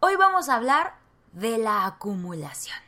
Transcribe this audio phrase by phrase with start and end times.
[0.00, 0.94] Hoy vamos a hablar
[1.32, 2.78] de la acumulación,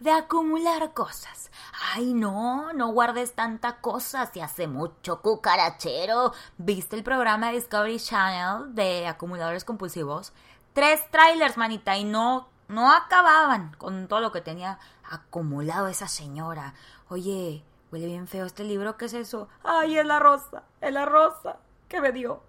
[0.00, 1.52] de acumular cosas.
[1.94, 6.32] Ay, no, no guardes tanta cosa, si hace mucho cucarachero.
[6.56, 10.32] ¿Viste el programa Discovery Channel de acumuladores compulsivos?
[10.72, 16.74] Tres trailers, manita, y no, no acababan con todo lo que tenía acumulado esa señora.
[17.08, 17.62] Oye,
[17.92, 19.48] huele bien feo este libro, ¿qué es eso?
[19.62, 22.42] Ay, es la rosa, es la rosa que me dio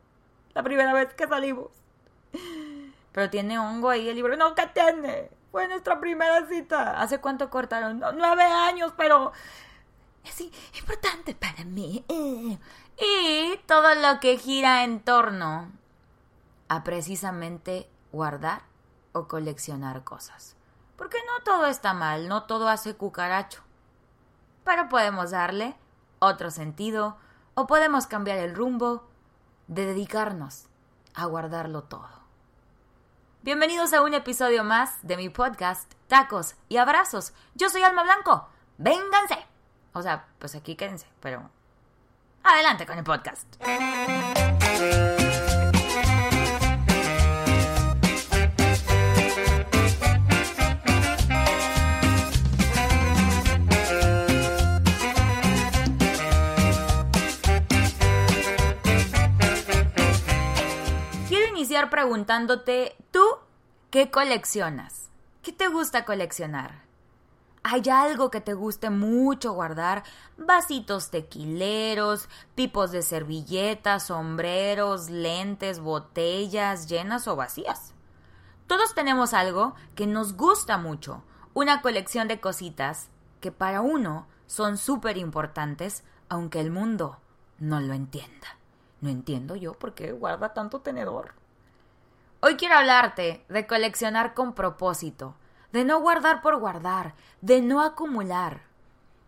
[0.56, 1.70] la primera vez que salimos.
[3.12, 4.38] Pero tiene hongo ahí el libro.
[4.38, 5.32] No, ¿qué tiene?
[5.52, 7.02] Fue nuestra primera cita.
[7.02, 8.00] ¿Hace cuánto cortaron?
[8.16, 9.32] nueve años, pero
[10.24, 10.42] es
[10.80, 12.06] importante para mí.
[12.10, 15.72] Y todo lo que gira en torno
[16.68, 18.62] a precisamente guardar
[19.14, 20.56] o coleccionar cosas.
[20.98, 23.62] Porque no todo está mal, no todo hace cucaracho.
[24.66, 25.76] Pero podemos darle
[26.20, 27.18] otro sentido
[27.56, 29.08] o podemos cambiar el rumbo
[29.68, 30.66] de dedicarnos
[31.16, 32.20] a guardarlo todo.
[33.42, 37.32] Bienvenidos a un episodio más de mi podcast Tacos y Abrazos.
[37.56, 38.50] Yo soy Alma Blanco.
[38.78, 39.38] Vénganse.
[39.94, 41.50] O sea, pues aquí quédense, pero
[42.44, 43.48] adelante con el podcast.
[62.00, 63.26] Preguntándote, ¿tú
[63.92, 65.10] qué coleccionas?
[65.42, 66.84] ¿Qué te gusta coleccionar?
[67.62, 70.04] ¿Hay algo que te guste mucho guardar?
[70.38, 77.94] Vasitos tequileros, pipos de servilletas, sombreros, lentes, botellas llenas o vacías.
[78.66, 83.10] Todos tenemos algo que nos gusta mucho, una colección de cositas
[83.42, 87.18] que para uno son súper importantes, aunque el mundo
[87.58, 88.58] no lo entienda.
[89.02, 91.39] No entiendo yo por qué guarda tanto tenedor.
[92.42, 95.36] Hoy quiero hablarte de coleccionar con propósito,
[95.74, 98.62] de no guardar por guardar, de no acumular.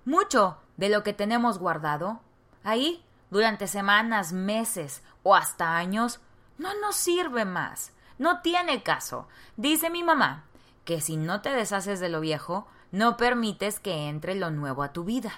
[0.05, 2.21] Mucho de lo que tenemos guardado,
[2.63, 6.21] ahí, durante semanas, meses o hasta años,
[6.57, 9.27] no nos sirve más, no tiene caso.
[9.57, 10.45] Dice mi mamá
[10.85, 14.93] que si no te deshaces de lo viejo, no permites que entre lo nuevo a
[14.93, 15.33] tu vida.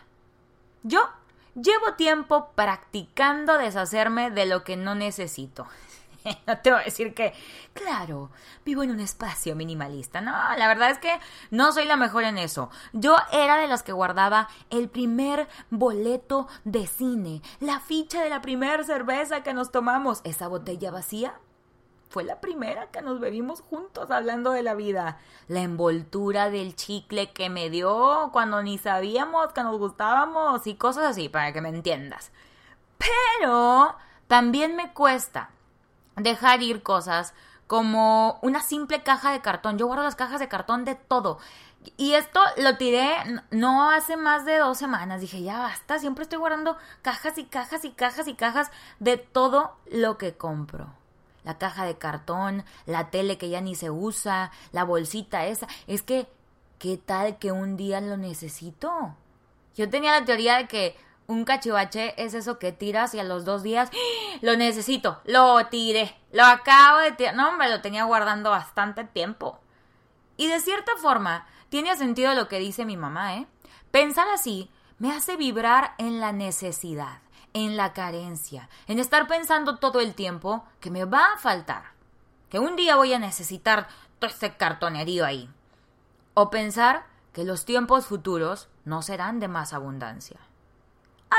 [0.84, 1.10] Yo
[1.56, 5.66] llevo tiempo practicando deshacerme de lo que no necesito.
[6.48, 7.34] no te voy a decir que,
[7.74, 8.30] claro,
[8.66, 10.22] vivo en un espacio minimalista.
[10.22, 11.20] No, la verdad es que
[11.52, 12.70] no soy la mejor en eso.
[12.94, 18.42] Yo era de las que guardaba el primer boleto de cine, la ficha de la
[18.42, 21.34] primera cerveza que nos tomamos, esa botella vacía.
[22.10, 25.18] Fue la primera que nos bebimos juntos hablando de la vida.
[25.48, 31.06] La envoltura del chicle que me dio cuando ni sabíamos que nos gustábamos y cosas
[31.06, 32.32] así, para que me entiendas.
[33.00, 33.96] Pero
[34.28, 35.50] también me cuesta
[36.16, 37.34] dejar ir cosas
[37.68, 39.78] como una simple caja de cartón.
[39.78, 41.40] Yo guardo las cajas de cartón de todo.
[41.98, 43.12] Y esto lo tiré
[43.52, 45.22] no hace más de dos semanas.
[45.22, 49.76] Dije, ya basta, siempre estoy guardando cajas y cajas y cajas y cajas de todo
[49.92, 50.94] lo que compro.
[51.44, 55.68] La caja de cartón, la tele que ya ni se usa, la bolsita esa.
[55.88, 56.28] Es que,
[56.80, 59.16] ¿qué tal que un día lo necesito?
[59.76, 60.96] Yo tenía la teoría de que
[61.28, 64.38] un cachivache es eso que tiras y a los dos días ¡Ah!
[64.42, 67.36] lo necesito, lo tiré, lo acabo de tirar.
[67.36, 69.60] No, hombre, lo tenía guardando bastante tiempo.
[70.36, 73.48] Y de cierta forma, tiene sentido lo que dice mi mamá, ¿eh?
[73.92, 74.70] Pensar así
[75.00, 77.20] me hace vibrar en la necesidad,
[77.54, 81.94] en la carencia, en estar pensando todo el tiempo que me va a faltar,
[82.50, 83.88] que un día voy a necesitar
[84.20, 85.50] todo este cartonerío ahí.
[86.34, 90.40] O pensar que los tiempos futuros no serán de más abundancia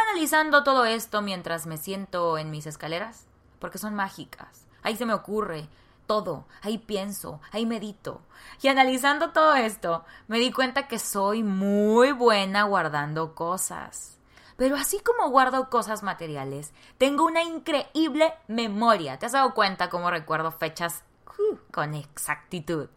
[0.02, 3.26] analizando todo esto mientras me siento en mis escaleras,
[3.58, 4.66] porque son mágicas.
[4.82, 5.68] Ahí se me ocurre
[6.06, 8.20] todo, ahí pienso, ahí medito.
[8.60, 14.18] Y analizando todo esto, me di cuenta que soy muy buena guardando cosas.
[14.56, 19.18] Pero así como guardo cosas materiales, tengo una increíble memoria.
[19.18, 22.88] ¿Te has dado cuenta cómo recuerdo fechas uh, con exactitud?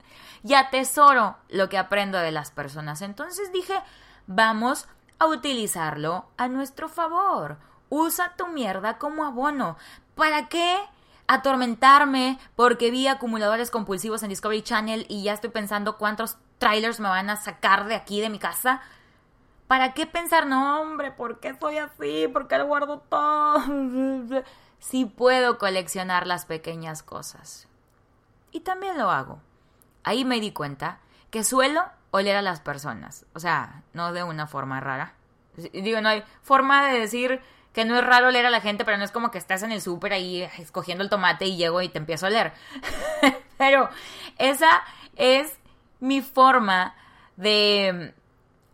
[0.43, 3.01] Y atesoro lo que aprendo de las personas.
[3.01, 3.73] Entonces dije,
[4.27, 4.87] vamos
[5.19, 7.57] a utilizarlo a nuestro favor.
[7.89, 9.77] Usa tu mierda como abono.
[10.15, 10.77] ¿Para qué?
[11.27, 17.09] atormentarme porque vi acumuladores compulsivos en Discovery Channel y ya estoy pensando cuántos trailers me
[17.09, 18.81] van a sacar de aquí de mi casa.
[19.67, 22.29] ¿Para qué pensar, no, hombre, ¿por qué soy así?
[22.31, 23.63] ¿Por qué lo guardo todo?
[24.79, 27.67] Si puedo coleccionar las pequeñas cosas.
[28.51, 29.39] Y también lo hago.
[30.03, 30.99] Ahí me di cuenta
[31.31, 31.81] que suelo
[32.11, 33.25] oler a las personas.
[33.33, 35.13] O sea, no de una forma rara.
[35.73, 37.41] Digo, no hay forma de decir
[37.73, 39.71] que no es raro oler a la gente, pero no es como que estás en
[39.71, 42.53] el súper ahí escogiendo el tomate y llego y te empiezo a oler.
[43.57, 43.89] Pero
[44.37, 44.81] esa
[45.15, 45.59] es
[45.99, 46.95] mi forma
[47.35, 48.13] de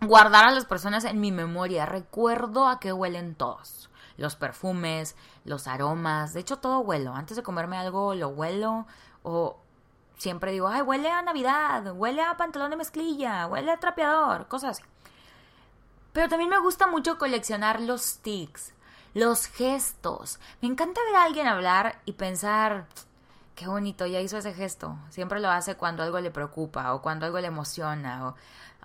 [0.02, 1.86] guardar a las personas en mi memoria.
[1.86, 3.90] Recuerdo a qué huelen todos.
[4.18, 6.34] Los perfumes, los aromas.
[6.34, 7.14] De hecho, todo huelo.
[7.14, 8.86] Antes de comerme algo, lo huelo.
[9.24, 9.58] O
[10.18, 14.80] siempre digo, ay, huele a Navidad, huele a pantalón de mezclilla, huele a trapeador, cosas
[14.80, 14.83] así.
[16.13, 18.74] Pero también me gusta mucho coleccionar los sticks,
[19.13, 20.39] los gestos.
[20.62, 22.86] Me encanta ver a alguien hablar y pensar,
[23.56, 24.95] qué bonito, ya hizo ese gesto.
[25.10, 28.36] Siempre lo hace cuando algo le preocupa o cuando algo le emociona o,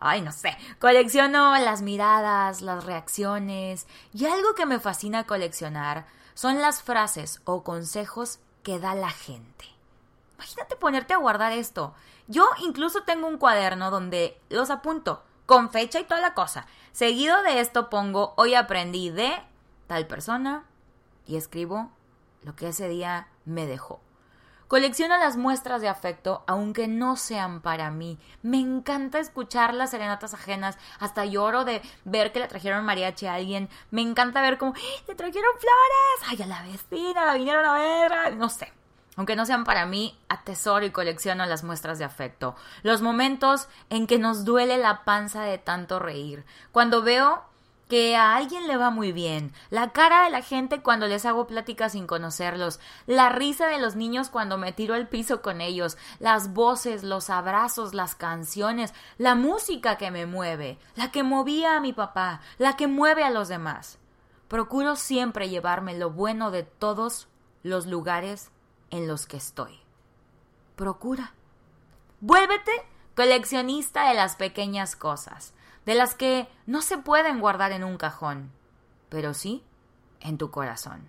[0.00, 0.56] ay, no sé.
[0.78, 7.62] Colecciono las miradas, las reacciones y algo que me fascina coleccionar son las frases o
[7.62, 9.77] consejos que da la gente.
[10.38, 11.94] Imagínate ponerte a guardar esto.
[12.28, 16.66] Yo incluso tengo un cuaderno donde los apunto con fecha y toda la cosa.
[16.92, 19.32] Seguido de esto pongo hoy aprendí de
[19.88, 20.64] tal persona
[21.26, 21.90] y escribo
[22.42, 24.00] lo que ese día me dejó.
[24.68, 28.18] Colecciono las muestras de afecto, aunque no sean para mí.
[28.42, 30.76] Me encanta escuchar las serenatas ajenas.
[31.00, 33.70] Hasta lloro de ver que le trajeron mariachi a alguien.
[33.90, 36.28] Me encanta ver como, ¡Ah, ¡te trajeron flores!
[36.28, 37.24] ¡Ay, a la vecina!
[37.24, 38.36] ¡La vinieron a ver!
[38.36, 38.70] No sé.
[39.18, 42.54] Aunque no sean para mí, atesoro y colecciono las muestras de afecto.
[42.84, 46.44] Los momentos en que nos duele la panza de tanto reír.
[46.70, 47.42] Cuando veo
[47.88, 51.48] que a alguien le va muy bien, la cara de la gente cuando les hago
[51.48, 55.98] pláticas sin conocerlos, la risa de los niños cuando me tiro al piso con ellos,
[56.20, 61.80] las voces, los abrazos, las canciones, la música que me mueve, la que movía a
[61.80, 63.98] mi papá, la que mueve a los demás.
[64.46, 67.26] Procuro siempre llevarme lo bueno de todos
[67.64, 68.52] los lugares
[68.90, 69.80] en los que estoy.
[70.76, 71.32] Procura.
[72.20, 72.72] Vuélvete
[73.14, 75.52] coleccionista de las pequeñas cosas,
[75.84, 78.52] de las que no se pueden guardar en un cajón,
[79.08, 79.64] pero sí
[80.20, 81.02] en tu corazón.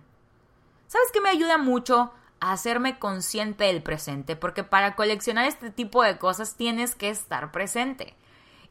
[0.88, 4.34] ¿Sabes qué me ayuda mucho a hacerme consciente del presente?
[4.34, 8.16] Porque para coleccionar este tipo de cosas tienes que estar presente.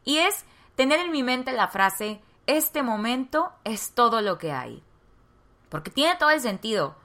[0.03, 0.43] Y es
[0.75, 4.83] tener en mi mente la frase, este momento es todo lo que hay.
[5.69, 6.97] Porque tiene todo el sentido.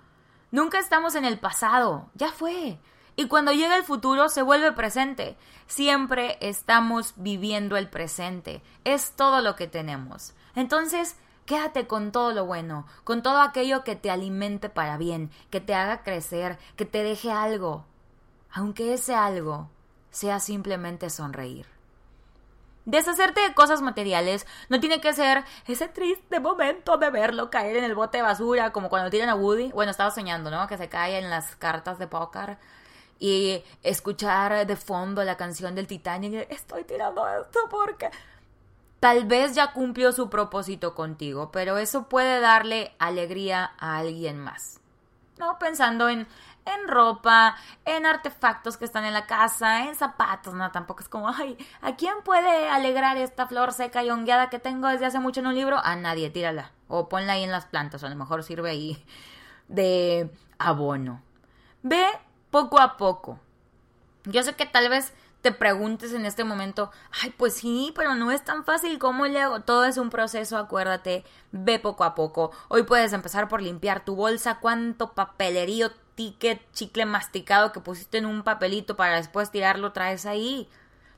[0.54, 2.78] Nunca estamos en el pasado, ya fue.
[3.16, 5.36] Y cuando llega el futuro se vuelve presente.
[5.66, 8.62] Siempre estamos viviendo el presente.
[8.84, 10.32] Es todo lo que tenemos.
[10.54, 15.60] Entonces, quédate con todo lo bueno, con todo aquello que te alimente para bien, que
[15.60, 17.84] te haga crecer, que te deje algo.
[18.52, 19.70] Aunque ese algo
[20.12, 21.73] sea simplemente sonreír.
[22.84, 27.84] Deshacerte de cosas materiales no tiene que ser ese triste momento de verlo caer en
[27.84, 29.72] el bote de basura, como cuando tiran a Woody.
[29.72, 30.66] Bueno, estaba soñando, ¿no?
[30.66, 32.58] Que se cae en las cartas de póker.
[33.18, 36.46] Y escuchar de fondo la canción del Titanic.
[36.50, 38.10] Estoy tirando esto porque.
[39.00, 44.80] Tal vez ya cumplió su propósito contigo, pero eso puede darle alegría a alguien más.
[45.38, 45.58] ¿No?
[45.58, 46.26] Pensando en
[46.66, 51.28] en ropa, en artefactos que están en la casa, en zapatos, no, tampoco es como,
[51.28, 55.40] ay, ¿a quién puede alegrar esta flor seca y hongueada que tengo desde hace mucho
[55.40, 55.78] en un libro?
[55.78, 56.72] A nadie, tírala.
[56.88, 59.04] O ponla ahí en las plantas, o a lo mejor sirve ahí
[59.68, 61.22] de abono.
[61.82, 62.06] Ve
[62.50, 63.38] poco a poco.
[64.24, 65.12] Yo sé que tal vez
[65.44, 66.90] te preguntes en este momento,
[67.22, 69.60] ay, pues sí, pero no es tan fácil, ¿cómo le hago?
[69.60, 72.50] Todo es un proceso, acuérdate, ve poco a poco.
[72.68, 78.24] Hoy puedes empezar por limpiar tu bolsa, cuánto papelerío, ticket, chicle masticado que pusiste en
[78.24, 80.66] un papelito para después tirarlo traes ahí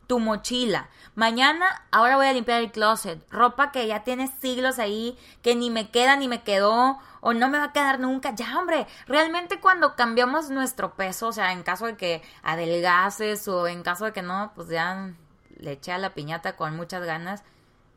[0.07, 0.89] tu mochila.
[1.15, 3.21] Mañana, ahora voy a limpiar el closet.
[3.31, 7.49] Ropa que ya tiene siglos ahí, que ni me queda ni me quedó, o no
[7.49, 8.35] me va a quedar nunca.
[8.35, 13.67] Ya, hombre, realmente cuando cambiamos nuestro peso, o sea, en caso de que adelgaces o
[13.67, 15.13] en caso de que no, pues ya
[15.57, 17.43] le eché a la piñata con muchas ganas,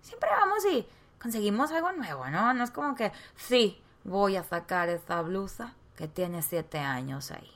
[0.02, 0.88] siempre vamos y
[1.22, 2.54] conseguimos algo nuevo, ¿no?
[2.54, 7.52] No es como que, sí, voy a sacar esta blusa que tiene siete años ahí.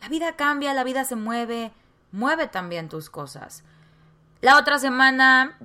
[0.00, 1.72] La vida cambia, la vida se mueve,
[2.14, 3.64] mueve también tus cosas.
[4.40, 5.58] La otra semana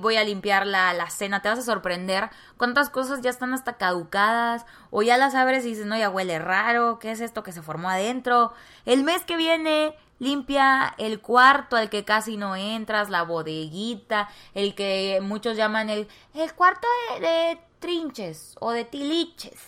[0.00, 3.78] voy a limpiar la, la, cena, te vas a sorprender cuántas cosas ya están hasta
[3.78, 7.52] caducadas o ya las abres y dices, no, ya huele raro, ¿qué es esto que
[7.52, 8.52] se formó adentro?
[8.84, 14.74] El mes que viene limpia el cuarto al que casi no entras, la bodeguita, el
[14.74, 19.58] que muchos llaman el, el cuarto de, de trinches o de tiliches.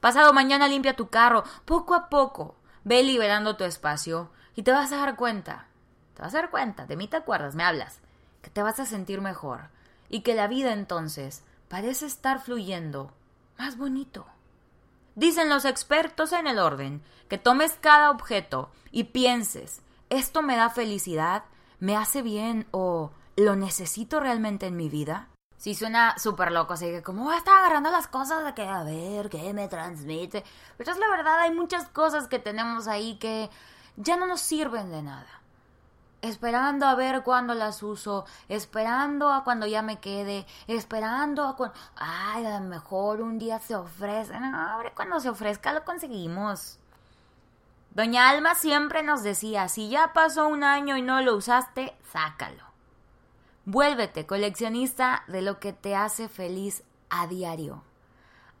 [0.00, 2.54] Pasado mañana limpia tu carro, poco a poco,
[2.84, 5.66] ve liberando tu espacio y te vas a dar cuenta,
[6.14, 8.00] te vas a dar cuenta, de mí te acuerdas, me hablas,
[8.42, 9.68] que te vas a sentir mejor
[10.08, 13.12] y que la vida entonces parece estar fluyendo
[13.58, 14.26] más bonito.
[15.14, 20.70] Dicen los expertos en el orden que tomes cada objeto y pienses, ¿esto me da
[20.70, 21.44] felicidad?
[21.80, 25.28] ¿Me hace bien o lo necesito realmente en mi vida?
[25.56, 28.82] Sí, suena súper loco, así que como a estar agarrando las cosas de que a
[28.82, 30.42] ver, ¿qué me transmite?
[30.76, 33.48] Pero es la verdad, hay muchas cosas que tenemos ahí que
[33.96, 35.40] ya no nos sirven de nada.
[36.20, 41.76] Esperando a ver cuándo las uso, esperando a cuando ya me quede, esperando a cuando...
[41.96, 44.38] Ay, a lo mejor un día se ofrece.
[44.38, 46.78] No, cuando se ofrezca lo conseguimos.
[47.90, 52.64] Doña Alma siempre nos decía, si ya pasó un año y no lo usaste, sácalo.
[53.64, 57.82] Vuélvete coleccionista de lo que te hace feliz a diario.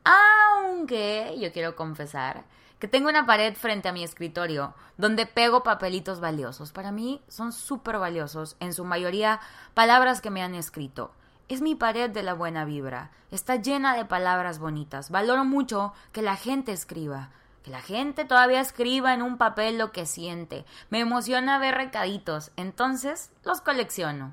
[0.04, 2.44] Aunque yo quiero confesar
[2.82, 6.72] que tengo una pared frente a mi escritorio donde pego papelitos valiosos.
[6.72, 9.38] Para mí son súper valiosos, en su mayoría
[9.74, 11.12] palabras que me han escrito.
[11.48, 13.12] Es mi pared de la buena vibra.
[13.30, 15.10] Está llena de palabras bonitas.
[15.10, 17.30] Valoro mucho que la gente escriba.
[17.62, 20.64] Que la gente todavía escriba en un papel lo que siente.
[20.90, 22.50] Me emociona ver recaditos.
[22.56, 24.32] Entonces los colecciono.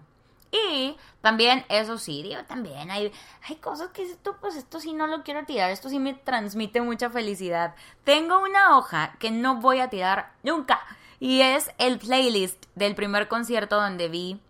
[0.51, 3.11] Y también, eso sí, digo, también hay,
[3.47, 6.81] hay cosas que esto, pues esto sí no lo quiero tirar, esto sí me transmite
[6.81, 7.75] mucha felicidad.
[8.03, 10.79] Tengo una hoja que no voy a tirar nunca
[11.19, 14.41] y es el playlist del primer concierto donde vi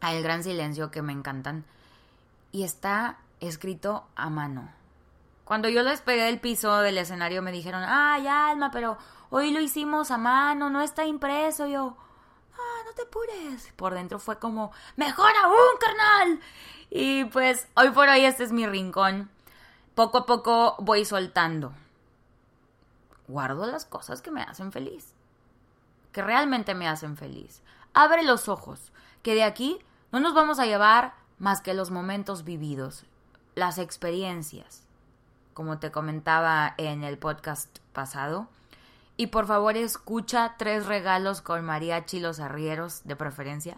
[0.00, 1.64] a El Gran Silencio que me encantan
[2.52, 4.68] y está escrito a mano.
[5.44, 8.98] Cuando yo les pegué del piso del escenario me dijeron, ay Alma, pero
[9.30, 11.66] hoy lo hicimos a mano, no está impreso.
[11.66, 11.96] Yo,
[12.90, 13.72] no te apures.
[13.76, 16.40] Por dentro fue como, mejor aún, carnal.
[16.90, 19.30] Y pues hoy por hoy este es mi rincón.
[19.94, 21.72] Poco a poco voy soltando.
[23.28, 25.14] Guardo las cosas que me hacen feliz.
[26.12, 27.62] Que realmente me hacen feliz.
[27.94, 28.92] Abre los ojos.
[29.22, 29.78] Que de aquí
[30.10, 33.04] no nos vamos a llevar más que los momentos vividos.
[33.54, 34.84] Las experiencias.
[35.54, 38.48] Como te comentaba en el podcast pasado
[39.20, 43.76] y por favor escucha Tres Regalos con mariachi los arrieros, de preferencia.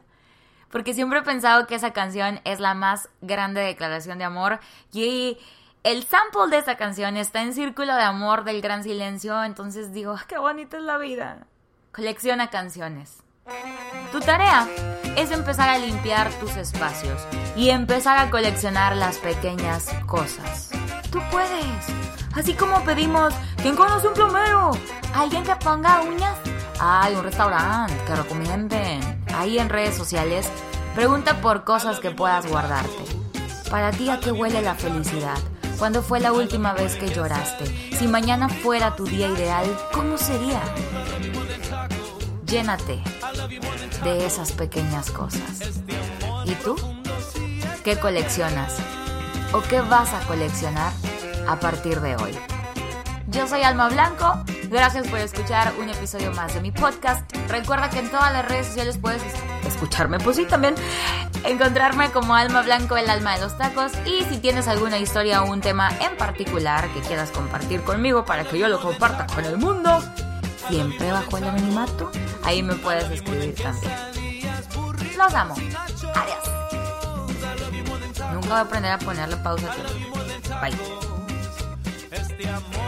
[0.70, 4.61] Porque siempre he pensado que esa canción es la más grande declaración de amor.
[4.92, 5.38] Y
[5.82, 9.42] el sample de esa canción está en Círculo de Amor del Gran Silencio.
[9.42, 11.49] Entonces digo, ah, qué bonita es la vida.
[11.90, 13.25] Colecciona canciones.
[14.12, 14.68] Tu tarea
[15.16, 17.20] es empezar a limpiar tus espacios
[17.56, 20.70] y empezar a coleccionar las pequeñas cosas.
[21.11, 22.22] Tú puedes.
[22.34, 24.70] Así como pedimos, ¿quién conoce un plomero?
[25.14, 26.36] ¿Alguien que ponga uñas?
[26.80, 29.24] Hay un restaurante que recomienden.
[29.36, 30.48] Ahí en redes sociales,
[30.94, 33.04] pregunta por cosas que puedas guardarte.
[33.70, 35.36] Para ti, ¿a qué huele la felicidad?
[35.78, 37.66] ¿Cuándo fue la última vez que lloraste?
[37.96, 40.60] Si mañana fuera tu día ideal, ¿cómo sería?
[42.46, 43.02] Llénate
[44.04, 45.82] de esas pequeñas cosas.
[46.44, 46.76] ¿Y tú?
[47.84, 48.76] ¿Qué coleccionas?
[49.52, 50.92] ¿O qué vas a coleccionar
[51.46, 52.37] a partir de hoy?
[53.28, 57.25] Yo soy Alma Blanco, gracias por escuchar un episodio más de mi podcast.
[57.49, 59.22] Recuerda que en todas las redes sociales puedes
[59.66, 60.75] escucharme, pues sí, también
[61.44, 63.92] encontrarme como Alma Blanco, el alma de los tacos.
[64.04, 68.44] Y si tienes alguna historia o un tema en particular que quieras compartir conmigo para
[68.44, 70.02] que yo lo comparta con el mundo,
[70.68, 72.11] siempre bajo el anonimato,
[72.44, 73.92] ahí me puedes escribir también.
[75.16, 75.54] Los amo.
[75.54, 76.62] Adiós.
[78.32, 79.68] Nunca voy a aprender a ponerle pausa
[80.61, 81.01] Bye.
[82.42, 82.81] de amor.